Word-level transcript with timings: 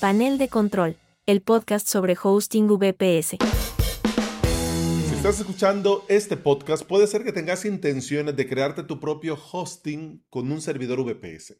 Panel 0.00 0.38
de 0.38 0.48
Control, 0.48 0.96
el 1.26 1.40
podcast 1.40 1.88
sobre 1.88 2.16
hosting 2.22 2.68
VPS. 2.68 3.30
Si 5.08 5.14
estás 5.16 5.40
escuchando 5.40 6.04
este 6.06 6.36
podcast, 6.36 6.84
puede 6.84 7.08
ser 7.08 7.24
que 7.24 7.32
tengas 7.32 7.64
intenciones 7.64 8.36
de 8.36 8.48
crearte 8.48 8.84
tu 8.84 9.00
propio 9.00 9.36
hosting 9.50 10.22
con 10.30 10.52
un 10.52 10.60
servidor 10.60 11.02
VPS. 11.02 11.56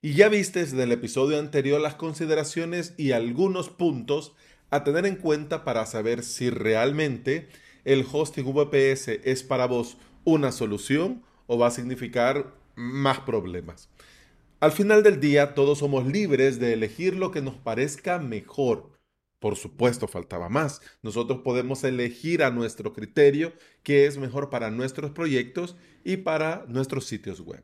Y 0.00 0.14
ya 0.14 0.30
viste 0.30 0.60
desde 0.60 0.82
el 0.82 0.92
episodio 0.92 1.38
anterior 1.38 1.78
las 1.78 1.94
consideraciones 1.94 2.94
y 2.96 3.12
algunos 3.12 3.68
puntos 3.68 4.32
a 4.70 4.82
tener 4.82 5.04
en 5.04 5.16
cuenta 5.16 5.62
para 5.62 5.84
saber 5.84 6.22
si 6.22 6.48
realmente 6.48 7.50
el 7.84 8.06
hosting 8.10 8.50
VPS 8.50 9.08
es 9.24 9.42
para 9.42 9.66
vos 9.66 9.98
una 10.24 10.52
solución 10.52 11.22
o 11.46 11.58
va 11.58 11.66
a 11.66 11.70
significar 11.70 12.54
más 12.76 13.20
problemas. 13.20 13.90
Al 14.64 14.72
final 14.72 15.02
del 15.02 15.20
día, 15.20 15.52
todos 15.52 15.80
somos 15.80 16.06
libres 16.06 16.58
de 16.58 16.72
elegir 16.72 17.16
lo 17.16 17.30
que 17.30 17.42
nos 17.42 17.54
parezca 17.54 18.18
mejor. 18.18 18.92
Por 19.38 19.56
supuesto, 19.56 20.08
faltaba 20.08 20.48
más. 20.48 20.80
Nosotros 21.02 21.40
podemos 21.44 21.84
elegir 21.84 22.42
a 22.42 22.50
nuestro 22.50 22.94
criterio 22.94 23.52
qué 23.82 24.06
es 24.06 24.16
mejor 24.16 24.48
para 24.48 24.70
nuestros 24.70 25.10
proyectos 25.10 25.76
y 26.02 26.16
para 26.16 26.64
nuestros 26.66 27.04
sitios 27.04 27.42
web. 27.42 27.62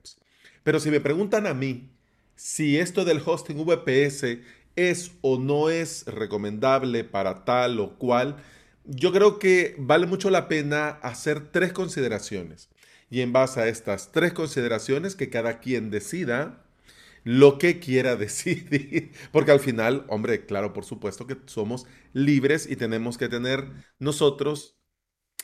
Pero 0.63 0.79
si 0.79 0.91
me 0.91 1.01
preguntan 1.01 1.47
a 1.47 1.55
mí 1.55 1.89
si 2.37 2.77
esto 2.77 3.07
del 3.07 3.23
hosting 3.25 3.65
VPS 3.65 4.37
es 4.77 5.13
o 5.23 5.39
no 5.39 5.71
es 5.71 6.05
recomendable 6.05 7.05
para 7.05 7.47
tal 7.47 7.81
o 7.81 7.97
cual, 7.97 8.37
yo 8.85 9.11
creo 9.11 9.39
que 9.39 9.75
vale 9.79 10.05
mucho 10.05 10.29
la 10.29 10.49
pena 10.49 10.91
hacer 11.01 11.51
tres 11.51 11.73
consideraciones. 11.73 12.69
Y 13.09 13.23
en 13.23 13.33
base 13.33 13.59
a 13.59 13.69
estas 13.69 14.13
tres 14.13 14.35
consideraciones, 14.35 15.17
que 15.17 15.31
cada 15.31 15.61
quien 15.61 15.91
decida, 15.91 16.67
lo 17.25 17.59
que 17.59 17.79
quiera 17.81 18.17
decidir, 18.17 19.13
porque 19.33 19.53
al 19.53 19.61
final, 19.61 20.05
hombre, 20.09 20.47
claro, 20.47 20.73
por 20.73 20.85
supuesto 20.85 21.27
que 21.27 21.37
somos 21.47 21.87
libres 22.13 22.69
y 22.71 22.77
tenemos 22.77 23.19
que 23.19 23.29
tener 23.29 23.67
nosotros 23.99 24.77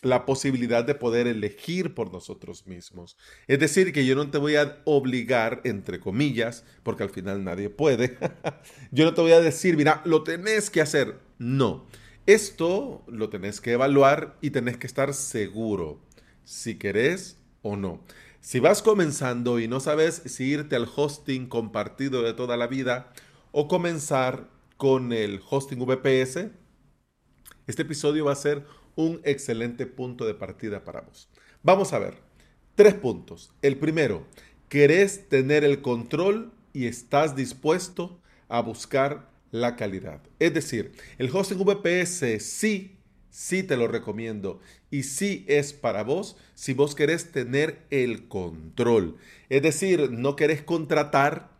la 0.02 0.26
posibilidad 0.26 0.84
de 0.84 0.94
poder 0.94 1.26
elegir 1.26 1.94
por 1.94 2.12
nosotros 2.12 2.66
mismos. 2.66 3.16
Es 3.48 3.58
decir, 3.58 3.92
que 3.92 4.04
yo 4.06 4.14
no 4.14 4.30
te 4.30 4.38
voy 4.38 4.56
a 4.56 4.80
obligar, 4.84 5.60
entre 5.64 6.00
comillas, 6.00 6.64
porque 6.82 7.02
al 7.02 7.10
final 7.10 7.42
nadie 7.44 7.70
puede, 7.70 8.18
yo 8.92 9.04
no 9.04 9.14
te 9.14 9.20
voy 9.22 9.32
a 9.32 9.40
decir, 9.40 9.76
mira, 9.76 10.02
lo 10.04 10.22
tenés 10.22 10.70
que 10.70 10.80
hacer. 10.80 11.18
No, 11.38 11.86
esto 12.26 13.04
lo 13.08 13.28
tenés 13.30 13.60
que 13.60 13.72
evaluar 13.72 14.36
y 14.40 14.50
tenés 14.50 14.76
que 14.76 14.86
estar 14.86 15.14
seguro 15.14 16.00
si 16.44 16.76
querés 16.78 17.38
o 17.62 17.76
no. 17.76 18.04
Si 18.46 18.60
vas 18.60 18.80
comenzando 18.80 19.58
y 19.58 19.66
no 19.66 19.80
sabes 19.80 20.22
si 20.24 20.44
irte 20.44 20.76
al 20.76 20.88
hosting 20.94 21.48
compartido 21.48 22.22
de 22.22 22.32
toda 22.32 22.56
la 22.56 22.68
vida 22.68 23.12
o 23.50 23.66
comenzar 23.66 24.48
con 24.76 25.12
el 25.12 25.40
hosting 25.50 25.80
VPS, 25.84 26.50
este 27.66 27.82
episodio 27.82 28.26
va 28.26 28.30
a 28.30 28.36
ser 28.36 28.64
un 28.94 29.20
excelente 29.24 29.84
punto 29.86 30.26
de 30.26 30.34
partida 30.34 30.84
para 30.84 31.00
vos. 31.00 31.28
Vamos 31.64 31.92
a 31.92 31.98
ver, 31.98 32.18
tres 32.76 32.94
puntos. 32.94 33.52
El 33.62 33.78
primero, 33.78 34.24
querés 34.68 35.28
tener 35.28 35.64
el 35.64 35.82
control 35.82 36.52
y 36.72 36.86
estás 36.86 37.34
dispuesto 37.34 38.20
a 38.46 38.60
buscar 38.60 39.28
la 39.50 39.74
calidad. 39.74 40.20
Es 40.38 40.54
decir, 40.54 40.92
el 41.18 41.34
hosting 41.34 41.58
VPS 41.58 42.40
sí 42.40 42.95
sí 43.36 43.62
te 43.62 43.76
lo 43.76 43.86
recomiendo 43.86 44.60
y 44.90 45.02
sí 45.02 45.44
es 45.46 45.74
para 45.74 46.02
vos 46.04 46.38
si 46.54 46.72
vos 46.72 46.94
querés 46.94 47.32
tener 47.32 47.82
el 47.90 48.28
control. 48.28 49.18
Es 49.50 49.60
decir, 49.60 50.10
no 50.10 50.36
querés 50.36 50.62
contratar 50.62 51.50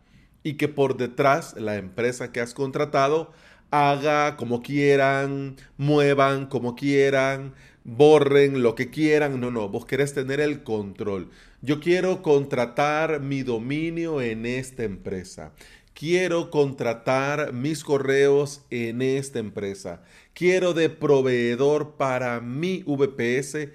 y 0.41 0.53
que 0.53 0.69
por 0.69 0.97
detrás 0.97 1.53
la 1.55 1.75
empresa 1.75 2.31
que 2.31 2.41
has 2.41 2.55
contratado 2.55 3.31
haga 3.69 4.37
como 4.37 4.63
quieran, 4.63 5.57
muevan 5.77 6.47
como 6.47 6.75
quieran, 6.75 7.53
borren 7.83 8.63
lo 8.63 8.73
que 8.73 8.89
quieran. 8.89 9.39
No, 9.39 9.51
no, 9.51 9.69
vos 9.69 9.85
querés 9.85 10.15
tener 10.15 10.39
el 10.39 10.63
control. 10.63 11.29
Yo 11.61 11.79
quiero 11.79 12.23
contratar 12.23 13.19
mi 13.19 13.43
dominio 13.43 14.19
en 14.21 14.47
esta 14.47 14.83
empresa. 14.83 15.53
Quiero 15.99 16.51
contratar 16.51 17.53
mis 17.53 17.83
correos 17.83 18.61
en 18.69 19.01
esta 19.01 19.39
empresa 19.39 20.03
quiero 20.37 20.75
de 20.75 20.91
proveedor 20.91 21.95
para 21.95 22.39
mi 22.41 22.83
VPS 22.85 23.69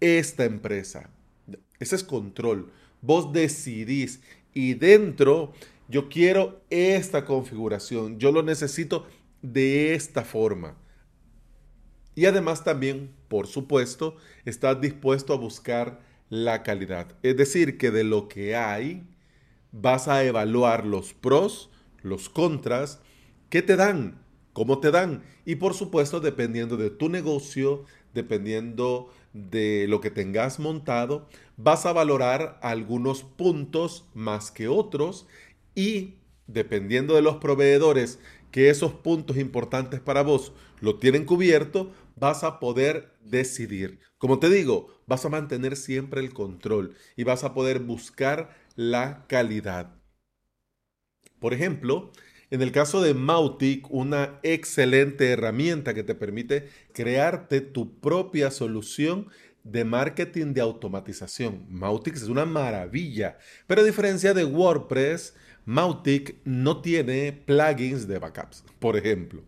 esta 0.00 0.44
empresa. 0.44 1.08
Ese 1.78 1.96
es 1.96 2.04
control. 2.04 2.70
Vos 3.00 3.32
decidís 3.32 4.20
y 4.52 4.74
dentro 4.74 5.54
yo 5.88 6.10
quiero 6.10 6.60
esta 6.68 7.24
configuración. 7.24 8.18
Yo 8.18 8.32
lo 8.32 8.42
necesito 8.42 9.06
de 9.40 9.94
esta 9.94 10.24
forma. 10.24 10.76
Y 12.14 12.26
además 12.26 12.64
también, 12.64 13.10
por 13.28 13.46
supuesto, 13.46 14.16
estás 14.44 14.78
dispuesto 14.82 15.32
a 15.32 15.38
buscar 15.38 16.02
la 16.28 16.62
calidad. 16.62 17.16
Es 17.22 17.38
decir, 17.38 17.78
que 17.78 17.90
de 17.90 18.04
lo 18.04 18.28
que 18.28 18.56
hay, 18.56 19.04
vas 19.74 20.08
a 20.08 20.24
evaluar 20.24 20.86
los 20.86 21.12
pros, 21.12 21.70
los 22.02 22.30
contras, 22.30 23.00
¿qué 23.50 23.60
te 23.60 23.76
dan? 23.76 24.24
cómo 24.54 24.78
te 24.78 24.90
dan. 24.90 25.22
Y 25.44 25.56
por 25.56 25.74
supuesto, 25.74 26.20
dependiendo 26.20 26.78
de 26.78 26.88
tu 26.88 27.10
negocio, 27.10 27.84
dependiendo 28.14 29.12
de 29.34 29.86
lo 29.88 30.00
que 30.00 30.10
tengas 30.10 30.58
montado, 30.58 31.28
vas 31.58 31.84
a 31.84 31.92
valorar 31.92 32.58
algunos 32.62 33.24
puntos 33.24 34.06
más 34.14 34.50
que 34.50 34.68
otros 34.68 35.26
y 35.74 36.14
dependiendo 36.46 37.14
de 37.14 37.22
los 37.22 37.36
proveedores 37.36 38.20
que 38.54 38.70
esos 38.70 38.92
puntos 38.92 39.36
importantes 39.36 39.98
para 39.98 40.22
vos 40.22 40.52
lo 40.78 41.00
tienen 41.00 41.24
cubierto, 41.24 41.92
vas 42.14 42.44
a 42.44 42.60
poder 42.60 43.12
decidir. 43.20 43.98
Como 44.16 44.38
te 44.38 44.48
digo, 44.48 45.02
vas 45.08 45.24
a 45.24 45.28
mantener 45.28 45.74
siempre 45.74 46.20
el 46.20 46.32
control 46.32 46.94
y 47.16 47.24
vas 47.24 47.42
a 47.42 47.52
poder 47.52 47.80
buscar 47.80 48.56
la 48.76 49.26
calidad. 49.26 49.96
Por 51.40 51.52
ejemplo, 51.52 52.12
en 52.48 52.62
el 52.62 52.70
caso 52.70 53.02
de 53.02 53.12
Mautic, 53.12 53.90
una 53.90 54.38
excelente 54.44 55.32
herramienta 55.32 55.92
que 55.92 56.04
te 56.04 56.14
permite 56.14 56.68
crearte 56.92 57.60
tu 57.60 57.98
propia 57.98 58.52
solución 58.52 59.30
de 59.64 59.84
marketing 59.84 60.52
de 60.52 60.60
automatización. 60.60 61.66
Mautic 61.70 62.14
es 62.14 62.28
una 62.28 62.44
maravilla, 62.44 63.36
pero 63.66 63.80
a 63.80 63.84
diferencia 63.84 64.32
de 64.32 64.44
WordPress, 64.44 65.34
Mautic 65.66 66.36
no 66.44 66.82
tiene 66.82 67.32
plugins 67.32 68.06
de 68.06 68.18
backups, 68.18 68.64
por 68.78 68.96
ejemplo. 68.98 69.42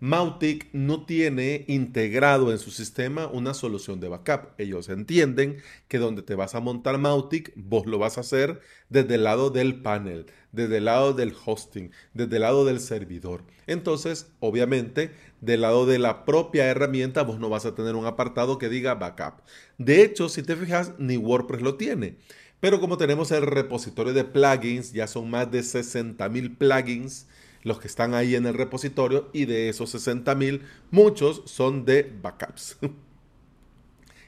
Mautic 0.00 0.68
no 0.72 1.04
tiene 1.04 1.64
integrado 1.68 2.50
en 2.50 2.58
su 2.58 2.70
sistema 2.70 3.26
una 3.26 3.52
solución 3.52 4.00
de 4.00 4.08
backup. 4.08 4.48
Ellos 4.58 4.88
entienden 4.88 5.58
que 5.88 5.98
donde 5.98 6.22
te 6.22 6.34
vas 6.34 6.54
a 6.54 6.60
montar 6.60 6.96
Mautic, 6.98 7.52
vos 7.54 7.86
lo 7.86 7.98
vas 7.98 8.16
a 8.16 8.22
hacer 8.22 8.62
desde 8.88 9.16
el 9.16 9.24
lado 9.24 9.50
del 9.50 9.82
panel, 9.82 10.24
desde 10.52 10.78
el 10.78 10.86
lado 10.86 11.12
del 11.12 11.34
hosting, 11.44 11.92
desde 12.14 12.36
el 12.36 12.42
lado 12.42 12.64
del 12.64 12.80
servidor. 12.80 13.44
Entonces, 13.66 14.32
obviamente, 14.40 15.10
del 15.42 15.60
lado 15.60 15.84
de 15.84 15.98
la 15.98 16.24
propia 16.24 16.66
herramienta, 16.66 17.22
vos 17.22 17.38
no 17.38 17.50
vas 17.50 17.66
a 17.66 17.74
tener 17.74 17.94
un 17.94 18.06
apartado 18.06 18.56
que 18.56 18.70
diga 18.70 18.94
backup. 18.94 19.42
De 19.76 20.02
hecho, 20.02 20.30
si 20.30 20.42
te 20.42 20.56
fijas, 20.56 20.94
ni 20.98 21.18
WordPress 21.18 21.60
lo 21.60 21.76
tiene. 21.76 22.16
Pero 22.60 22.80
como 22.80 22.98
tenemos 22.98 23.30
el 23.30 23.46
repositorio 23.46 24.12
de 24.12 24.24
plugins, 24.24 24.92
ya 24.92 25.06
son 25.06 25.30
más 25.30 25.50
de 25.50 25.62
60 25.62 26.28
mil 26.28 26.56
plugins 26.56 27.26
los 27.62 27.78
que 27.80 27.88
están 27.88 28.14
ahí 28.14 28.34
en 28.34 28.46
el 28.46 28.54
repositorio 28.54 29.28
y 29.32 29.44
de 29.44 29.68
esos 29.68 29.90
60 29.90 30.34
mil, 30.34 30.62
muchos 30.90 31.42
son 31.46 31.84
de 31.84 32.10
backups. 32.22 32.78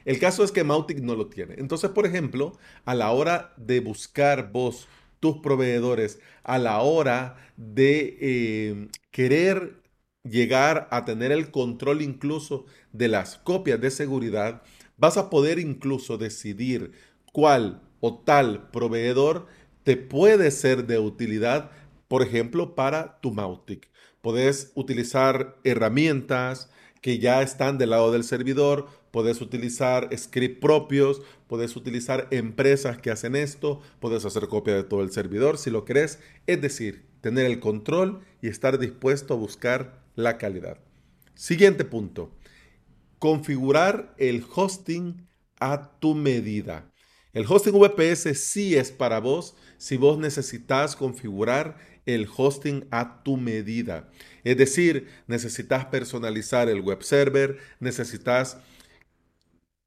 El 0.04 0.19
caso 0.19 0.43
es 0.43 0.50
que 0.50 0.65
Mautic 0.65 0.98
no 0.98 1.15
lo 1.15 1.28
tiene. 1.28 1.54
Entonces, 1.59 1.91
por 1.91 2.06
ejemplo, 2.06 2.59
a 2.84 2.94
la 2.94 3.12
hora 3.12 3.52
de 3.56 3.81
buscar 3.81 4.50
vos 4.50 4.88
tus 5.20 5.38
proveedores, 5.38 6.19
a 6.43 6.58
la 6.58 6.81
hora 6.81 7.37
de 7.56 8.19
eh, 8.20 8.88
querer 9.12 9.81
llegar 10.25 10.88
a 10.90 11.05
tener 11.05 11.31
el 11.31 11.52
control 11.52 12.02
incluso 12.02 12.67
de 12.93 13.08
las 13.08 13.37
copias 13.38 13.81
de 13.81 13.93
seguridad, 13.93 14.62
vas 14.96 15.17
a 15.17 15.31
poder 15.31 15.61
incluso 15.61 16.19
decidir 16.19 16.93
cuál 17.32 17.81
o 18.02 18.19
tal 18.19 18.69
proveedor 18.70 19.46
te 19.84 19.96
puede 19.96 20.50
ser 20.50 20.87
de 20.87 20.99
utilidad 20.99 21.70
por 22.12 22.20
ejemplo, 22.20 22.75
para 22.75 23.19
tu 23.22 23.32
Mautic. 23.32 23.88
Puedes 24.20 24.70
utilizar 24.75 25.56
herramientas 25.64 26.69
que 27.00 27.19
ya 27.19 27.40
están 27.40 27.78
del 27.78 27.88
lado 27.88 28.12
del 28.12 28.22
servidor, 28.22 28.87
puedes 29.10 29.40
utilizar 29.40 30.10
script 30.14 30.60
propios, 30.60 31.22
puedes 31.46 31.75
utilizar 31.75 32.28
empresas 32.31 32.99
que 32.99 33.10
hacen 33.10 33.34
esto, 33.34 33.81
puedes 33.99 34.26
hacer 34.26 34.49
copia 34.49 34.75
de 34.75 34.84
todo 34.84 35.00
el 35.00 35.10
servidor 35.10 35.56
si 35.56 35.70
lo 35.70 35.87
crees, 35.87 36.19
es 36.46 36.60
decir, 36.60 37.06
tener 37.22 37.46
el 37.46 37.60
control 37.60 38.20
y 38.43 38.49
estar 38.49 38.78
dispuesto 38.78 39.32
a 39.32 39.38
buscar 39.38 40.04
la 40.14 40.37
calidad. 40.37 40.76
Siguiente 41.34 41.87
punto, 41.87 42.31
configurar 43.20 44.14
el 44.19 44.44
hosting 44.54 45.26
a 45.60 45.99
tu 45.99 46.14
medida. 46.14 46.91
El 47.32 47.46
hosting 47.49 47.73
VPS 47.73 48.38
sí 48.38 48.76
es 48.76 48.93
para 48.93 49.19
vos 49.19 49.56
si 49.79 49.96
vos 49.96 50.19
necesitas 50.19 50.96
configurar 50.96 51.79
el 52.05 52.29
hosting 52.34 52.87
a 52.90 53.23
tu 53.23 53.37
medida. 53.37 54.11
Es 54.44 54.56
decir, 54.56 55.08
necesitas 55.26 55.87
personalizar 55.87 56.69
el 56.69 56.81
web 56.81 57.02
server, 57.02 57.58
necesitas 57.81 58.58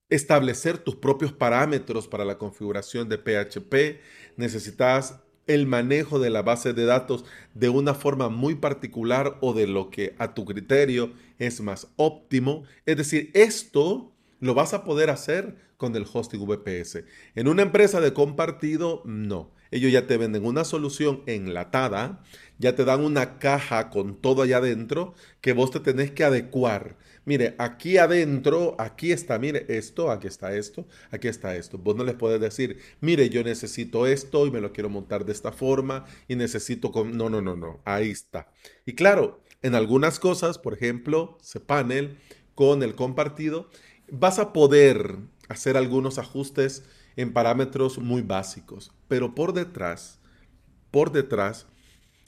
establecer 0.10 0.78
tus 0.80 0.96
propios 0.96 1.34
parámetros 1.34 2.08
para 2.08 2.26
la 2.26 2.38
configuración 2.38 3.10
de 3.10 3.18
PHP, 3.18 4.02
necesitas 4.38 5.20
el 5.46 5.68
manejo 5.68 6.18
de 6.18 6.32
la 6.32 6.42
base 6.42 6.74
de 6.74 6.86
datos 6.86 7.26
de 7.54 7.70
una 7.70 7.94
forma 7.94 8.30
muy 8.30 8.56
particular 8.56 9.38
o 9.42 9.54
de 9.54 9.68
lo 9.68 9.92
que 9.92 10.16
a 10.18 10.34
tu 10.34 10.46
criterio 10.46 11.14
es 11.38 11.62
más 11.62 11.88
óptimo. 11.98 12.64
Es 12.88 12.98
decir, 12.98 13.30
esto 13.36 14.15
lo 14.46 14.54
vas 14.54 14.74
a 14.74 14.84
poder 14.84 15.10
hacer 15.10 15.56
con 15.78 15.96
el 15.96 16.06
hosting 16.12 16.46
VPS. 16.46 17.04
En 17.36 17.48
una 17.48 17.64
empresa 17.64 18.00
de 18.00 18.14
compartido, 18.14 19.02
no. 19.06 19.52
Ellos 19.72 19.92
ya 19.92 20.08
te 20.08 20.18
venden 20.18 20.46
una 20.46 20.64
solución 20.64 21.24
enlatada, 21.26 22.24
ya 22.60 22.76
te 22.76 22.86
dan 22.86 23.04
una 23.04 23.40
caja 23.40 23.90
con 23.90 24.22
todo 24.22 24.44
allá 24.44 24.58
adentro 24.58 25.16
que 25.42 25.54
vos 25.54 25.72
te 25.72 25.80
tenés 25.80 26.12
que 26.12 26.24
adecuar. 26.24 26.98
Mire, 27.26 27.56
aquí 27.58 27.98
adentro, 27.98 28.76
aquí 28.78 29.12
está, 29.12 29.40
mire 29.40 29.66
esto, 29.68 30.12
aquí 30.12 30.28
está 30.28 30.56
esto, 30.56 30.88
aquí 31.10 31.28
está 31.28 31.56
esto. 31.56 31.80
Vos 31.80 31.96
no 31.96 32.04
les 32.04 32.14
puedes 32.14 32.40
decir, 32.40 32.78
mire, 33.02 33.30
yo 33.30 33.44
necesito 33.44 34.06
esto 34.06 34.46
y 34.46 34.52
me 34.52 34.62
lo 34.62 34.72
quiero 34.72 34.90
montar 34.90 35.26
de 35.26 35.32
esta 35.32 35.52
forma 35.52 36.06
y 36.28 36.36
necesito 36.36 36.92
con... 36.92 37.18
No, 37.18 37.30
no, 37.30 37.42
no, 37.42 37.56
no, 37.56 37.82
ahí 37.84 38.12
está. 38.12 38.52
Y 38.86 38.94
claro, 38.94 39.42
en 39.64 39.74
algunas 39.74 40.20
cosas, 40.20 40.60
por 40.60 40.76
ejemplo, 40.76 41.40
cPanel 41.42 42.20
con 42.54 42.84
el 42.84 42.96
compartido, 42.96 43.70
vas 44.10 44.40
a 44.40 44.54
poder 44.54 45.18
hacer 45.50 45.78
algunos 45.78 46.18
ajustes 46.18 46.84
en 47.16 47.34
parámetros 47.34 47.98
muy 47.98 48.22
básicos, 48.22 48.92
pero 49.08 49.36
por 49.36 49.54
detrás, 49.54 50.20
por 50.92 51.12
detrás, 51.12 51.68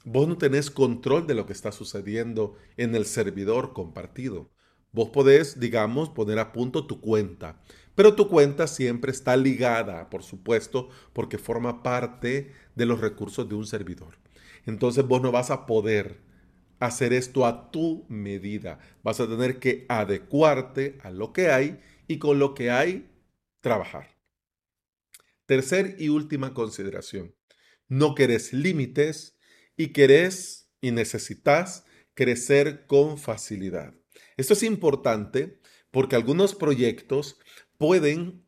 vos 0.04 0.28
no 0.28 0.38
tenés 0.38 0.72
control 0.72 1.28
de 1.28 1.36
lo 1.36 1.46
que 1.46 1.54
está 1.54 1.72
sucediendo 1.72 2.56
en 2.78 2.96
el 2.96 3.06
servidor 3.06 3.74
compartido. 3.74 4.50
Vos 4.92 5.10
podés, 5.10 5.60
digamos, 5.60 6.10
poner 6.10 6.40
a 6.40 6.54
punto 6.54 6.88
tu 6.88 7.02
cuenta, 7.02 7.62
pero 7.96 8.16
tu 8.16 8.30
cuenta 8.30 8.68
siempre 8.68 9.12
está 9.12 9.36
ligada, 9.36 10.10
por 10.10 10.24
supuesto, 10.24 10.90
porque 11.14 11.38
forma 11.38 11.84
parte 11.84 12.54
de 12.76 12.86
los 12.86 13.02
recursos 13.02 13.50
de 13.50 13.56
un 13.56 13.66
servidor. 13.66 14.18
Entonces 14.66 15.06
vos 15.06 15.22
no 15.22 15.32
vas 15.32 15.52
a 15.52 15.66
poder 15.66 16.22
hacer 16.80 17.14
esto 17.14 17.46
a 17.46 17.72
tu 17.72 18.06
medida. 18.10 18.80
Vas 19.04 19.20
a 19.20 19.28
tener 19.28 19.60
que 19.60 19.86
adecuarte 19.90 20.98
a 21.02 21.10
lo 21.10 21.34
que 21.34 21.50
hay 21.50 21.80
y 22.08 22.20
con 22.20 22.40
lo 22.40 22.54
que 22.54 22.72
hay 22.72 23.10
trabajar. 23.62 24.18
Tercer 25.46 25.96
y 26.00 26.10
última 26.10 26.54
consideración. 26.54 27.36
No 27.88 28.16
querés 28.16 28.54
límites 28.54 29.38
y 29.76 29.90
querés 29.90 30.70
y 30.82 30.92
necesitas 30.92 31.86
crecer 32.14 32.86
con 32.86 33.18
facilidad. 33.18 33.94
Esto 34.36 34.54
es 34.54 34.64
importante 34.64 35.60
porque 35.92 36.16
algunos 36.16 36.54
proyectos 36.56 37.40
pueden 37.78 38.46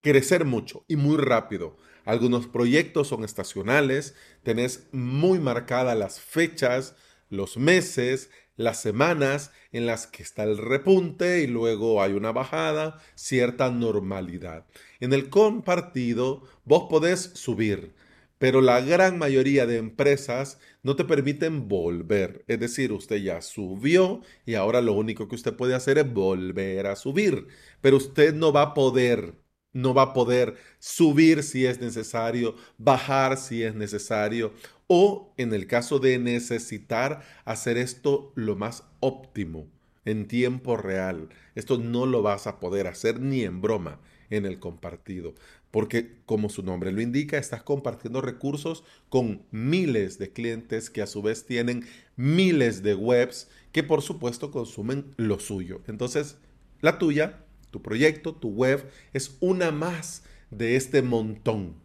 crecer 0.00 0.44
mucho 0.44 0.84
y 0.88 0.96
muy 0.96 1.16
rápido. 1.16 1.76
Algunos 2.04 2.46
proyectos 2.46 3.08
son 3.08 3.24
estacionales, 3.24 4.14
tenés 4.42 4.88
muy 4.92 5.38
marcadas 5.38 5.98
las 5.98 6.20
fechas, 6.20 6.96
los 7.30 7.56
meses, 7.56 8.30
las 8.56 8.80
semanas 8.80 9.52
en 9.72 9.86
las 9.86 10.06
que 10.06 10.22
está 10.22 10.42
el 10.42 10.58
repunte 10.58 11.42
y 11.42 11.46
luego 11.46 12.02
hay 12.02 12.12
una 12.12 12.32
bajada, 12.32 13.00
cierta 13.14 13.70
normalidad. 13.70 14.66
En 15.00 15.12
el 15.12 15.30
compartido 15.30 16.42
vos 16.64 16.86
podés 16.90 17.20
subir, 17.34 17.94
pero 18.38 18.60
la 18.60 18.80
gran 18.80 19.18
mayoría 19.18 19.66
de 19.66 19.78
empresas 19.78 20.58
no 20.82 20.96
te 20.96 21.04
permiten 21.04 21.68
volver. 21.68 22.44
Es 22.48 22.60
decir, 22.60 22.92
usted 22.92 23.16
ya 23.16 23.42
subió 23.42 24.22
y 24.46 24.54
ahora 24.54 24.80
lo 24.80 24.92
único 24.92 25.28
que 25.28 25.34
usted 25.34 25.54
puede 25.54 25.74
hacer 25.74 25.98
es 25.98 26.12
volver 26.12 26.86
a 26.86 26.96
subir. 26.96 27.48
Pero 27.80 27.96
usted 27.96 28.34
no 28.34 28.52
va 28.52 28.62
a 28.62 28.74
poder, 28.74 29.34
no 29.72 29.92
va 29.94 30.02
a 30.02 30.12
poder 30.12 30.56
subir 30.78 31.42
si 31.42 31.66
es 31.66 31.80
necesario, 31.80 32.54
bajar 32.78 33.36
si 33.36 33.62
es 33.64 33.74
necesario 33.74 34.52
o 34.88 35.32
en 35.36 35.54
el 35.54 35.68
caso 35.68 36.00
de 36.00 36.18
necesitar 36.18 37.22
hacer 37.44 37.76
esto 37.76 38.32
lo 38.34 38.56
más 38.56 38.82
óptimo 38.98 39.68
en 40.04 40.26
tiempo 40.26 40.76
real. 40.76 41.28
Esto 41.54 41.78
no 41.78 42.06
lo 42.06 42.22
vas 42.22 42.46
a 42.48 42.58
poder 42.58 42.88
hacer 42.88 43.20
ni 43.20 43.42
en 43.42 43.60
broma 43.60 44.00
en 44.30 44.44
el 44.44 44.58
compartido 44.58 45.34
porque 45.70 46.16
como 46.24 46.48
su 46.48 46.62
nombre 46.62 46.92
lo 46.92 47.00
indica, 47.00 47.38
estás 47.38 47.62
compartiendo 47.62 48.20
recursos 48.20 48.84
con 49.08 49.42
miles 49.50 50.18
de 50.18 50.32
clientes 50.32 50.90
que 50.90 51.02
a 51.02 51.06
su 51.06 51.22
vez 51.22 51.46
tienen 51.46 51.86
miles 52.16 52.82
de 52.82 52.94
webs 52.94 53.48
que 53.72 53.82
por 53.82 54.02
supuesto 54.02 54.50
consumen 54.50 55.12
lo 55.16 55.38
suyo. 55.38 55.82
Entonces, 55.86 56.38
la 56.80 56.98
tuya, 56.98 57.44
tu 57.70 57.82
proyecto, 57.82 58.34
tu 58.34 58.48
web, 58.48 58.90
es 59.12 59.36
una 59.40 59.70
más 59.70 60.24
de 60.50 60.76
este 60.76 61.02
montón. 61.02 61.76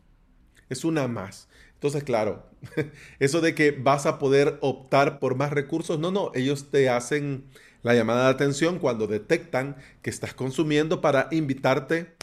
Es 0.69 0.85
una 0.85 1.07
más. 1.07 1.49
Entonces, 1.73 2.03
claro, 2.03 2.49
eso 3.19 3.41
de 3.41 3.55
que 3.55 3.71
vas 3.71 4.05
a 4.05 4.19
poder 4.19 4.57
optar 4.61 5.19
por 5.19 5.35
más 5.35 5.51
recursos, 5.51 5.99
no, 5.99 6.11
no, 6.11 6.31
ellos 6.33 6.69
te 6.69 6.89
hacen 6.89 7.45
la 7.81 7.93
llamada 7.93 8.25
de 8.25 8.31
atención 8.31 8.79
cuando 8.79 9.07
detectan 9.07 9.75
que 10.01 10.09
estás 10.09 10.33
consumiendo 10.33 11.01
para 11.01 11.27
invitarte 11.31 12.15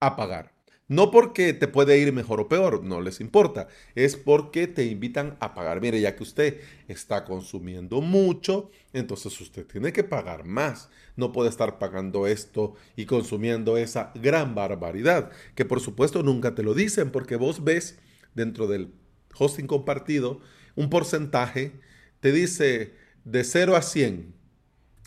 a 0.00 0.16
pagar. 0.16 0.52
No 0.88 1.10
porque 1.10 1.54
te 1.54 1.68
puede 1.68 1.98
ir 1.98 2.12
mejor 2.12 2.40
o 2.40 2.48
peor, 2.48 2.84
no 2.84 3.00
les 3.00 3.20
importa. 3.20 3.68
Es 3.94 4.16
porque 4.16 4.66
te 4.66 4.84
invitan 4.84 5.38
a 5.40 5.54
pagar. 5.54 5.80
Mire, 5.80 6.00
ya 6.00 6.14
que 6.14 6.22
usted 6.22 6.60
está 6.86 7.24
consumiendo 7.24 8.02
mucho, 8.02 8.70
entonces 8.92 9.40
usted 9.40 9.66
tiene 9.66 9.92
que 9.92 10.04
pagar 10.04 10.44
más. 10.44 10.90
No 11.16 11.32
puede 11.32 11.48
estar 11.48 11.78
pagando 11.78 12.26
esto 12.26 12.74
y 12.94 13.06
consumiendo 13.06 13.78
esa 13.78 14.12
gran 14.16 14.54
barbaridad, 14.54 15.30
que 15.54 15.64
por 15.64 15.80
supuesto 15.80 16.22
nunca 16.22 16.54
te 16.54 16.62
lo 16.62 16.74
dicen, 16.74 17.10
porque 17.10 17.36
vos 17.36 17.64
ves 17.64 17.98
dentro 18.34 18.66
del 18.66 18.92
hosting 19.38 19.66
compartido 19.66 20.40
un 20.74 20.90
porcentaje, 20.90 21.72
te 22.20 22.32
dice 22.32 22.94
de 23.24 23.44
0 23.44 23.76
a 23.76 23.82
100 23.82 24.34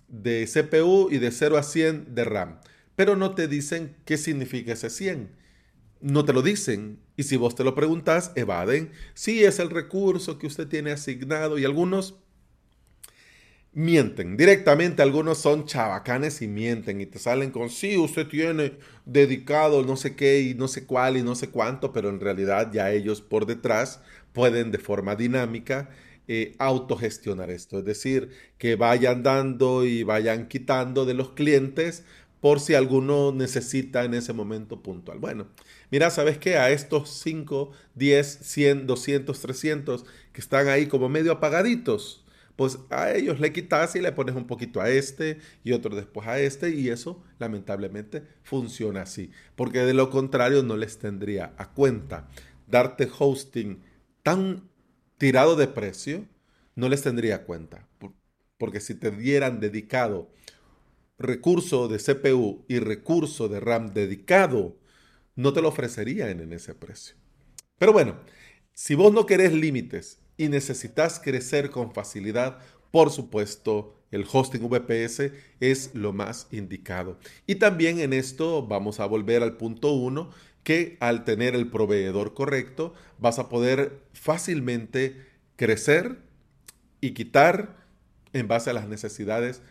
de 0.08 0.48
CPU 0.52 1.10
y 1.12 1.18
de 1.18 1.32
0 1.32 1.58
a 1.58 1.64
100 1.64 2.14
de 2.16 2.24
RAM, 2.26 2.60
pero 2.96 3.16
no 3.16 3.36
te 3.36 3.48
dicen 3.48 3.96
qué 4.06 4.18
significa 4.18 4.74
ese 4.74 4.90
100 4.90 5.46
no 6.06 6.24
te 6.24 6.34
lo 6.34 6.42
dicen. 6.42 7.00
Y 7.18 7.24
si 7.24 7.36
vos 7.36 7.56
te 7.56 7.64
lo 7.64 7.76
preguntas, 7.76 8.32
evaden. 8.36 8.92
Sí, 9.14 9.44
es 9.44 9.60
el 9.60 9.70
recurso 9.70 10.38
que 10.38 10.48
usted 10.48 10.68
tiene 10.68 10.92
asignado 10.92 11.58
y 11.58 11.66
algunos 11.66 12.16
mienten. 13.76 14.38
Directamente 14.38 15.02
algunos 15.02 15.38
son 15.38 15.66
chabacanes 15.66 16.42
y 16.42 16.48
mienten 16.48 17.02
y 17.02 17.06
te 17.06 17.20
salen 17.20 17.52
con, 17.52 17.70
sí, 17.70 17.98
usted 17.98 18.28
tiene 18.28 18.74
dedicado 19.06 19.84
no 19.84 19.98
sé 19.98 20.16
qué 20.16 20.40
y 20.42 20.54
no 20.56 20.68
sé 20.70 20.86
cuál 20.86 21.18
y 21.18 21.24
no 21.24 21.36
sé 21.36 21.50
cuánto, 21.50 21.92
pero 21.94 22.10
en 22.10 22.22
realidad 22.22 22.72
ya 22.72 22.92
ellos 22.92 23.22
por 23.22 23.46
detrás 23.46 24.02
pueden 24.34 24.72
de 24.72 24.78
forma 24.80 25.16
dinámica 25.16 25.90
eh, 26.28 26.56
autogestionar 26.58 27.52
esto. 27.52 27.80
Es 27.80 27.86
decir, 27.86 28.30
que 28.58 28.76
vayan 28.76 29.24
dando 29.24 29.86
y 29.86 30.04
vayan 30.04 30.48
quitando 30.48 31.06
de 31.06 31.14
los 31.14 31.32
clientes 31.32 32.06
por 32.40 32.60
si 32.62 32.76
alguno 32.76 33.32
necesita 33.34 34.06
en 34.06 34.14
ese 34.14 34.32
momento 34.34 34.82
puntual. 34.82 35.20
Bueno, 35.20 35.48
mira, 35.92 36.10
¿sabes 36.12 36.38
qué? 36.38 36.58
A 36.58 36.70
estos 36.72 37.10
5, 37.24 37.72
10, 37.96 38.40
100, 38.42 38.88
200, 38.88 39.40
300 39.42 40.06
que 40.32 40.42
están 40.42 40.68
ahí 40.68 40.88
como 40.88 41.10
medio 41.10 41.32
apagaditos, 41.34 42.25
pues 42.56 42.80
a 42.90 43.12
ellos 43.12 43.40
le 43.40 43.52
quitas 43.52 43.96
y 43.96 44.02
le 44.02 44.12
pones 44.12 44.36
un 44.36 44.48
poquito 44.48 44.82
a 44.82 44.90
este 44.90 45.40
y 45.64 45.74
otro 45.74 45.96
después 45.96 46.28
a 46.28 46.40
este 46.40 46.70
y 46.70 46.90
eso 46.90 47.24
lamentablemente 47.40 48.24
funciona 48.44 49.02
así, 49.02 49.32
porque 49.56 49.80
de 49.80 49.94
lo 49.94 50.10
contrario 50.10 50.64
no 50.64 50.78
les 50.78 50.98
tendría 50.98 51.54
a 51.58 51.74
cuenta. 51.74 52.30
Darte 52.68 53.10
hosting 53.18 53.82
tan 54.24 54.70
tirado 55.18 55.56
de 55.56 55.68
precio, 55.68 56.26
no 56.76 56.90
les 56.90 57.02
tendría 57.02 57.36
a 57.36 57.44
cuenta, 57.44 57.88
porque 58.58 58.80
si 58.80 58.96
te 58.96 59.12
dieran 59.12 59.60
dedicado 59.60 60.30
recurso 61.18 61.88
de 61.88 61.98
CPU 61.98 62.66
y 62.68 62.80
recurso 62.80 63.48
de 63.48 63.60
RAM 63.60 63.94
dedicado, 63.94 64.78
no 65.36 65.54
te 65.54 65.62
lo 65.62 65.70
ofrecerían 65.70 66.42
en 66.42 66.54
ese 66.54 66.74
precio. 66.76 67.16
Pero 67.78 67.94
bueno, 67.94 68.20
si 68.74 68.96
vos 68.96 69.14
no 69.14 69.26
querés 69.26 69.54
límites 69.54 70.20
y 70.38 70.50
necesitas 70.50 71.20
crecer 71.20 71.70
con 71.70 71.94
facilidad, 71.94 72.60
por 72.92 73.12
supuesto, 73.12 73.96
el 74.12 74.26
hosting 74.32 74.70
VPS 74.70 75.32
es 75.60 75.94
lo 75.94 76.14
más 76.14 76.48
indicado. 76.52 77.18
Y 77.48 77.56
también 77.56 78.00
en 78.00 78.14
esto 78.14 78.66
vamos 78.66 79.00
a 79.00 79.06
volver 79.06 79.44
al 79.44 79.58
punto 79.58 79.92
1, 79.94 80.30
que 80.64 80.98
al 81.00 81.24
tener 81.26 81.56
el 81.56 81.70
proveedor 81.70 82.34
correcto, 82.34 82.94
vas 83.20 83.40
a 83.40 83.50
poder 83.50 84.00
fácilmente 84.14 85.26
crecer 85.58 86.20
y 87.02 87.12
quitar 87.12 87.78
en 88.34 88.48
base 88.48 88.70
a 88.70 88.74
las 88.74 88.88
necesidades 88.88 89.62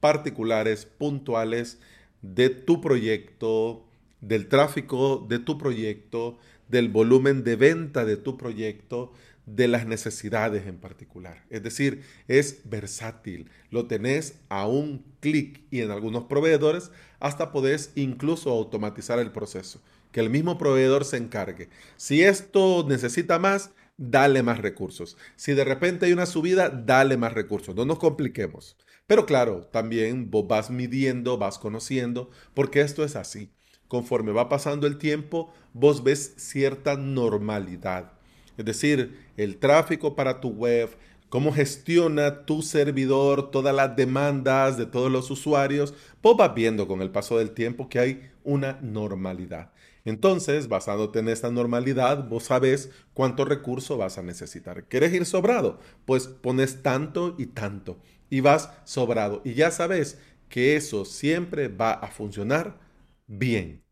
particulares, 0.00 0.86
puntuales 0.86 1.78
de 2.22 2.50
tu 2.50 2.80
proyecto 2.80 3.88
del 4.20 4.48
tráfico 4.48 5.24
de 5.28 5.38
tu 5.38 5.58
proyecto, 5.58 6.38
del 6.68 6.88
volumen 6.88 7.44
de 7.44 7.56
venta 7.56 8.04
de 8.04 8.16
tu 8.16 8.36
proyecto, 8.36 9.12
de 9.54 9.68
las 9.68 9.86
necesidades 9.86 10.66
en 10.66 10.78
particular. 10.78 11.44
Es 11.50 11.62
decir, 11.62 12.02
es 12.26 12.60
versátil. 12.64 13.50
Lo 13.70 13.86
tenés 13.86 14.40
a 14.48 14.66
un 14.66 15.04
clic 15.20 15.62
y 15.70 15.80
en 15.80 15.90
algunos 15.90 16.24
proveedores 16.24 16.90
hasta 17.20 17.52
podés 17.52 17.92
incluso 17.94 18.50
automatizar 18.50 19.18
el 19.18 19.32
proceso. 19.32 19.82
Que 20.12 20.20
el 20.20 20.30
mismo 20.30 20.58
proveedor 20.58 21.04
se 21.04 21.16
encargue. 21.16 21.68
Si 21.96 22.22
esto 22.22 22.84
necesita 22.88 23.38
más, 23.38 23.70
dale 23.96 24.42
más 24.42 24.58
recursos. 24.58 25.16
Si 25.36 25.52
de 25.52 25.64
repente 25.64 26.06
hay 26.06 26.12
una 26.12 26.26
subida, 26.26 26.68
dale 26.68 27.16
más 27.16 27.32
recursos. 27.32 27.74
No 27.74 27.84
nos 27.84 27.98
compliquemos. 27.98 28.76
Pero 29.06 29.26
claro, 29.26 29.68
también 29.72 30.30
vos 30.30 30.46
vas 30.46 30.70
midiendo, 30.70 31.38
vas 31.38 31.58
conociendo, 31.58 32.30
porque 32.54 32.82
esto 32.82 33.04
es 33.04 33.16
así. 33.16 33.50
Conforme 33.86 34.32
va 34.32 34.50
pasando 34.50 34.86
el 34.86 34.98
tiempo, 34.98 35.52
vos 35.72 36.04
ves 36.04 36.34
cierta 36.36 36.96
normalidad 36.96 38.17
es 38.58 38.64
decir, 38.64 39.16
el 39.36 39.56
tráfico 39.56 40.14
para 40.14 40.40
tu 40.40 40.50
web, 40.50 40.90
cómo 41.28 41.52
gestiona 41.52 42.44
tu 42.44 42.62
servidor 42.62 43.50
todas 43.50 43.74
las 43.74 43.96
demandas 43.96 44.76
de 44.76 44.86
todos 44.86 45.10
los 45.10 45.30
usuarios, 45.30 45.94
vos 46.22 46.36
vas 46.36 46.54
viendo 46.54 46.86
con 46.86 47.00
el 47.00 47.10
paso 47.10 47.38
del 47.38 47.52
tiempo 47.52 47.88
que 47.88 47.98
hay 48.00 48.30
una 48.44 48.78
normalidad. 48.82 49.72
Entonces, 50.04 50.68
basándote 50.68 51.18
en 51.18 51.28
esta 51.28 51.50
normalidad, 51.50 52.28
vos 52.28 52.44
sabes 52.44 52.90
cuánto 53.14 53.44
recurso 53.44 53.96
vas 53.96 54.18
a 54.18 54.22
necesitar. 54.22 54.84
¿Quieres 54.84 55.12
ir 55.12 55.26
sobrado? 55.26 55.78
Pues 56.04 56.28
pones 56.28 56.82
tanto 56.82 57.34
y 57.38 57.46
tanto 57.46 57.98
y 58.30 58.40
vas 58.40 58.70
sobrado. 58.84 59.42
Y 59.44 59.54
ya 59.54 59.70
sabes 59.70 60.18
que 60.48 60.76
eso 60.76 61.04
siempre 61.04 61.68
va 61.68 61.92
a 61.92 62.08
funcionar 62.08 62.78
bien. 63.26 63.84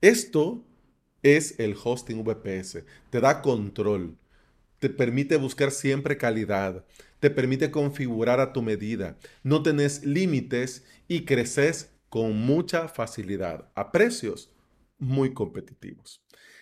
Esto 0.00 0.64
es 1.22 1.58
el 1.58 1.76
hosting 1.82 2.24
VPS. 2.24 2.84
Te 3.10 3.20
da 3.20 3.42
control, 3.42 4.16
te 4.78 4.90
permite 4.90 5.36
buscar 5.36 5.70
siempre 5.70 6.16
calidad, 6.16 6.84
te 7.20 7.30
permite 7.30 7.70
configurar 7.70 8.40
a 8.40 8.52
tu 8.52 8.62
medida, 8.62 9.16
no 9.42 9.62
tenés 9.62 10.04
límites 10.04 10.84
y 11.06 11.24
creces 11.24 11.90
con 12.08 12.36
mucha 12.36 12.88
facilidad 12.88 13.70
a 13.74 13.92
precios 13.92 14.50
muy 14.98 15.32
competitivos. 15.32 16.20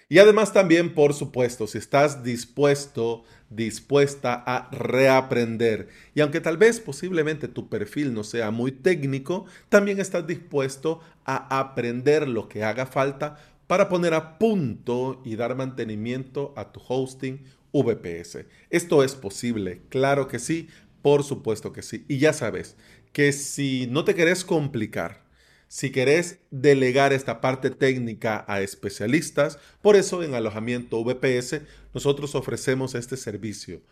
Y 0.09 0.19
además 0.19 0.52
también, 0.52 0.93
por 0.93 1.14
supuesto, 1.14 1.69
si 1.69 1.79
estás 1.79 2.25
dispuesto, 2.25 3.23
dispuesta 3.49 4.43
a 4.45 4.69
reaprender, 4.73 5.88
y 6.14 6.21
aunque 6.21 6.40
tal 6.40 6.57
vez 6.57 6.81
posiblemente 6.81 7.47
tu 7.47 7.69
perfil 7.69 8.12
no 8.12 8.25
sea 8.25 8.50
muy 8.50 8.73
técnico, 8.73 9.47
también 9.69 10.00
estás 10.00 10.26
dispuesto 10.26 11.00
a 11.25 11.61
aprender 11.61 12.26
lo 12.29 12.49
que 12.49 12.64
haga 12.64 12.87
falta 12.87 13.38
para 13.71 13.89
poner 13.89 14.15
a 14.15 14.37
punto 14.37 15.23
y 15.25 15.37
dar 15.37 15.55
mantenimiento 15.55 16.53
a 16.57 16.73
tu 16.73 16.81
hosting 16.89 17.45
VPS. 17.73 18.39
Esto 18.69 19.05
es 19.05 19.15
posible, 19.15 19.83
claro 19.91 20.27
que 20.27 20.41
sí, 20.41 20.67
por 21.03 21.23
supuesto 21.23 21.73
que 21.73 21.83
sí. 21.83 22.05
Y 22.09 22.19
ya 22.19 22.33
sabes 22.33 22.77
que 23.12 23.31
si 23.31 23.87
no 23.89 24.05
te 24.05 24.17
querés 24.17 24.45
complicar, 24.45 25.23
si 25.69 25.93
querés 25.93 26.41
delegar 26.50 27.12
esta 27.12 27.41
parte 27.41 27.71
técnica 27.71 28.45
a 28.49 28.61
especialistas, 28.61 29.61
por 29.83 29.95
eso 29.95 30.25
en 30.25 30.35
alojamiento 30.35 31.05
VPS 31.05 31.61
nosotros 31.95 32.35
ofrecemos 32.35 32.97
este 32.97 33.17
servicio 33.17 33.83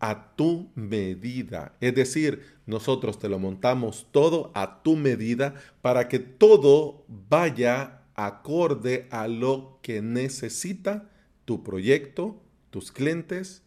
a 0.00 0.34
tu 0.34 0.70
medida. 0.74 1.76
Es 1.82 1.94
decir, 1.94 2.42
nosotros 2.64 3.18
te 3.18 3.28
lo 3.28 3.38
montamos 3.38 4.06
todo 4.12 4.50
a 4.54 4.82
tu 4.82 4.96
medida 4.96 5.56
para 5.82 6.08
que 6.08 6.20
todo 6.20 7.04
vaya 7.28 7.95
acorde 8.16 9.06
a 9.10 9.28
lo 9.28 9.78
que 9.82 10.02
necesita 10.02 11.10
tu 11.44 11.62
proyecto, 11.62 12.42
tus 12.70 12.90
clientes, 12.90 13.62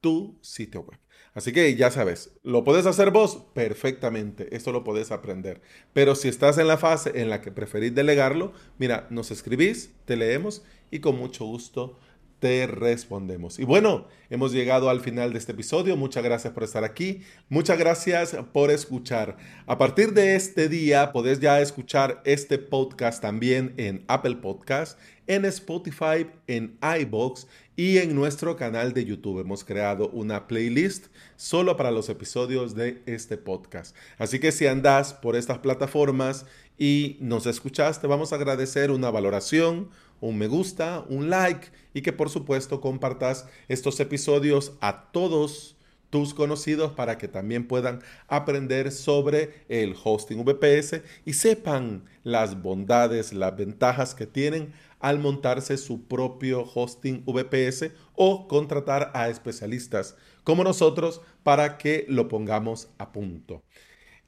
tu 0.00 0.38
sitio 0.40 0.80
web. 0.80 0.98
Así 1.32 1.52
que 1.52 1.76
ya 1.76 1.90
sabes, 1.90 2.32
¿lo 2.42 2.64
puedes 2.64 2.86
hacer 2.86 3.12
vos? 3.12 3.44
Perfectamente, 3.54 4.54
esto 4.56 4.72
lo 4.72 4.82
puedes 4.82 5.12
aprender. 5.12 5.60
Pero 5.92 6.16
si 6.16 6.28
estás 6.28 6.58
en 6.58 6.66
la 6.66 6.76
fase 6.76 7.20
en 7.20 7.30
la 7.30 7.40
que 7.40 7.52
preferís 7.52 7.94
delegarlo, 7.94 8.52
mira, 8.78 9.06
nos 9.10 9.30
escribís, 9.30 9.92
te 10.06 10.16
leemos 10.16 10.64
y 10.90 10.98
con 10.98 11.16
mucho 11.16 11.44
gusto 11.44 11.98
te 12.40 12.66
respondemos. 12.66 13.58
Y 13.58 13.64
bueno, 13.64 14.08
hemos 14.30 14.52
llegado 14.52 14.88
al 14.88 15.00
final 15.00 15.32
de 15.32 15.38
este 15.38 15.52
episodio. 15.52 15.96
Muchas 15.96 16.24
gracias 16.24 16.52
por 16.54 16.64
estar 16.64 16.84
aquí. 16.84 17.20
Muchas 17.50 17.78
gracias 17.78 18.34
por 18.52 18.70
escuchar. 18.70 19.36
A 19.66 19.76
partir 19.76 20.14
de 20.14 20.36
este 20.36 20.68
día 20.68 21.12
podés 21.12 21.38
ya 21.38 21.60
escuchar 21.60 22.22
este 22.24 22.58
podcast 22.58 23.20
también 23.20 23.74
en 23.76 24.04
Apple 24.08 24.36
Podcast, 24.36 24.98
en 25.26 25.44
Spotify, 25.44 26.26
en 26.46 26.78
iBox 26.82 27.46
y 27.76 27.98
en 27.98 28.14
nuestro 28.14 28.56
canal 28.56 28.94
de 28.94 29.04
YouTube. 29.04 29.40
Hemos 29.40 29.62
creado 29.62 30.08
una 30.08 30.48
playlist 30.48 31.08
solo 31.36 31.76
para 31.76 31.90
los 31.90 32.08
episodios 32.08 32.74
de 32.74 33.02
este 33.04 33.36
podcast. 33.36 33.94
Así 34.16 34.40
que 34.40 34.50
si 34.50 34.66
andás 34.66 35.12
por 35.12 35.36
estas 35.36 35.58
plataformas 35.58 36.46
y 36.78 37.18
nos 37.20 37.44
escuchaste, 37.44 38.06
vamos 38.06 38.32
a 38.32 38.36
agradecer 38.36 38.90
una 38.90 39.10
valoración 39.10 39.90
un 40.20 40.38
me 40.38 40.46
gusta, 40.46 41.04
un 41.08 41.30
like 41.30 41.68
y 41.94 42.02
que 42.02 42.12
por 42.12 42.30
supuesto 42.30 42.80
compartas 42.80 43.46
estos 43.68 44.00
episodios 44.00 44.72
a 44.80 45.10
todos 45.12 45.76
tus 46.10 46.34
conocidos 46.34 46.92
para 46.92 47.18
que 47.18 47.28
también 47.28 47.66
puedan 47.66 48.02
aprender 48.26 48.90
sobre 48.90 49.64
el 49.68 49.94
hosting 50.02 50.44
VPS 50.44 51.02
y 51.24 51.34
sepan 51.34 52.04
las 52.24 52.60
bondades, 52.60 53.32
las 53.32 53.56
ventajas 53.56 54.14
que 54.14 54.26
tienen 54.26 54.72
al 54.98 55.18
montarse 55.18 55.78
su 55.78 56.06
propio 56.06 56.64
hosting 56.74 57.24
VPS 57.24 57.92
o 58.14 58.48
contratar 58.48 59.10
a 59.14 59.28
especialistas 59.28 60.16
como 60.44 60.64
nosotros 60.64 61.22
para 61.42 61.78
que 61.78 62.04
lo 62.08 62.28
pongamos 62.28 62.90
a 62.98 63.12
punto. 63.12 63.62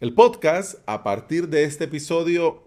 El 0.00 0.14
podcast, 0.14 0.80
a 0.87 1.02
partir 1.02 1.49
de 1.49 1.64
este 1.64 1.84
episodio, 1.84 2.62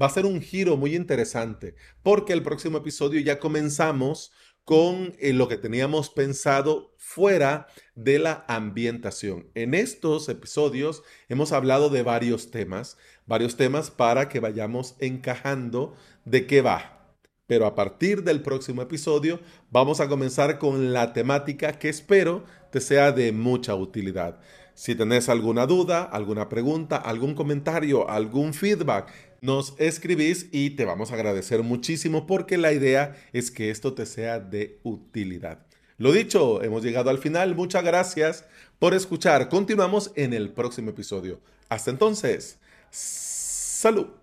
va 0.00 0.06
a 0.06 0.10
ser 0.10 0.26
un 0.26 0.40
giro 0.40 0.76
muy 0.76 0.94
interesante 0.94 1.74
porque 2.02 2.32
el 2.32 2.42
próximo 2.42 2.78
episodio 2.78 3.20
ya 3.20 3.38
comenzamos 3.38 4.32
con 4.64 5.14
eh, 5.18 5.32
lo 5.32 5.48
que 5.48 5.56
teníamos 5.56 6.10
pensado 6.10 6.94
fuera 6.96 7.66
de 7.94 8.18
la 8.18 8.44
ambientación. 8.46 9.48
En 9.54 9.74
estos 9.74 10.28
episodios 10.28 11.02
hemos 11.28 11.52
hablado 11.52 11.88
de 11.88 12.02
varios 12.02 12.50
temas, 12.50 12.96
varios 13.26 13.56
temas 13.56 13.90
para 13.90 14.28
que 14.28 14.38
vayamos 14.38 14.94
encajando 15.00 15.94
de 16.24 16.46
qué 16.46 16.62
va. 16.62 17.16
Pero 17.46 17.66
a 17.66 17.74
partir 17.74 18.22
del 18.22 18.42
próximo 18.42 18.80
episodio 18.82 19.40
vamos 19.72 19.98
a 19.98 20.08
comenzar 20.08 20.58
con 20.60 20.92
la 20.92 21.12
temática 21.12 21.72
que 21.72 21.88
espero 21.88 22.44
te 22.70 22.80
sea 22.80 23.10
de 23.10 23.32
mucha 23.32 23.74
utilidad. 23.74 24.38
Si 24.80 24.94
tenés 24.94 25.28
alguna 25.28 25.66
duda, 25.66 26.04
alguna 26.04 26.48
pregunta, 26.48 26.96
algún 26.96 27.34
comentario, 27.34 28.08
algún 28.08 28.54
feedback, 28.54 29.12
nos 29.42 29.74
escribís 29.76 30.48
y 30.52 30.70
te 30.70 30.86
vamos 30.86 31.10
a 31.10 31.16
agradecer 31.16 31.62
muchísimo 31.62 32.26
porque 32.26 32.56
la 32.56 32.72
idea 32.72 33.14
es 33.34 33.50
que 33.50 33.68
esto 33.68 33.92
te 33.92 34.06
sea 34.06 34.40
de 34.40 34.80
utilidad. 34.82 35.66
Lo 35.98 36.12
dicho, 36.12 36.62
hemos 36.62 36.82
llegado 36.82 37.10
al 37.10 37.18
final. 37.18 37.54
Muchas 37.54 37.84
gracias 37.84 38.46
por 38.78 38.94
escuchar. 38.94 39.50
Continuamos 39.50 40.12
en 40.14 40.32
el 40.32 40.48
próximo 40.48 40.88
episodio. 40.88 41.40
Hasta 41.68 41.90
entonces, 41.90 42.58
salud. 42.90 44.19